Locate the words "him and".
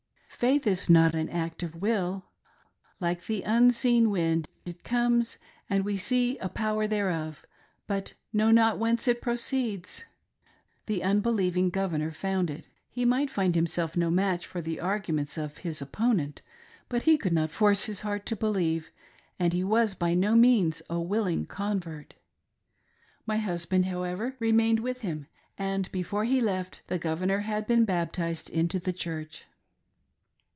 25.01-25.91